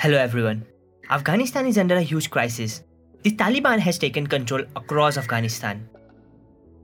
[0.00, 0.64] Hello everyone.
[1.10, 2.84] Afghanistan is under a huge crisis.
[3.22, 5.86] The Taliban has taken control across Afghanistan.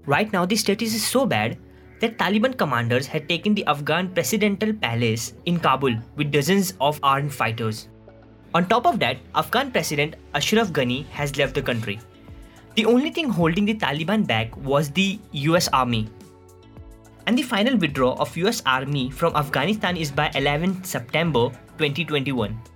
[0.04, 1.56] Right now, the status is so bad
[2.00, 7.32] that Taliban commanders had taken the Afghan presidential palace in Kabul with dozens of armed
[7.32, 7.88] fighters.
[8.54, 11.98] On top of that, Afghan President Ashraf Ghani has left the country.
[12.74, 16.06] The only thing holding the Taliban back was the US Army.
[17.26, 21.48] And the final withdrawal of US Army from Afghanistan is by 11 September
[21.78, 22.75] 2021.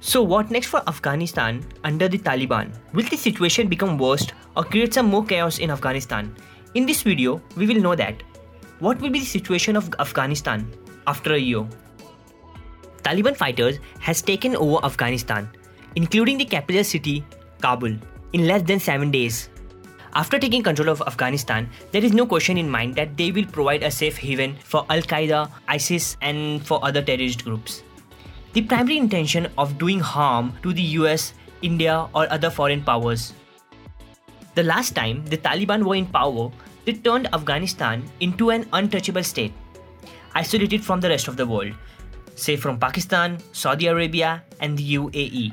[0.00, 2.70] So, what next for Afghanistan under the Taliban?
[2.94, 6.36] Will the situation become worse or create some more chaos in Afghanistan?
[6.74, 8.22] In this video, we will know that.
[8.78, 10.70] What will be the situation of Afghanistan
[11.08, 11.66] after a year?
[13.02, 15.50] Taliban fighters has taken over Afghanistan,
[15.96, 17.24] including the capital city,
[17.60, 17.96] Kabul,
[18.32, 19.48] in less than 7 days.
[20.14, 23.82] After taking control of Afghanistan, there is no question in mind that they will provide
[23.82, 27.82] a safe haven for Al Qaeda, ISIS, and for other terrorist groups
[28.58, 33.32] the primary intention of doing harm to the US, India, or other foreign powers.
[34.56, 36.50] The last time the Taliban were in power,
[36.84, 39.52] they turned Afghanistan into an untouchable state,
[40.34, 41.72] isolated from the rest of the world,
[42.34, 45.52] say from Pakistan, Saudi Arabia, and the UAE.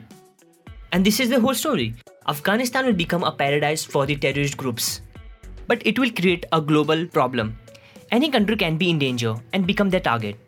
[0.92, 1.94] And this is the whole story.
[2.28, 5.02] Afghanistan will become a paradise for the terrorist groups.
[5.68, 7.56] But it will create a global problem.
[8.10, 10.45] Any country can be in danger and become their target.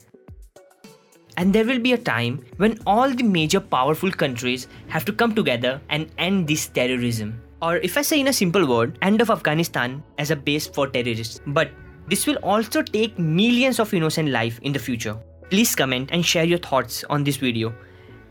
[1.37, 5.35] And there will be a time when all the major powerful countries have to come
[5.35, 7.39] together and end this terrorism.
[7.61, 10.87] Or, if I say in a simple word, end of Afghanistan as a base for
[10.87, 11.39] terrorists.
[11.45, 11.69] But
[12.07, 15.15] this will also take millions of innocent life in the future.
[15.51, 17.73] Please comment and share your thoughts on this video.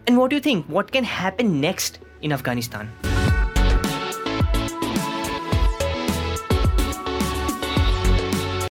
[0.09, 0.67] And what do you think?
[0.67, 2.91] What can happen next in Afghanistan?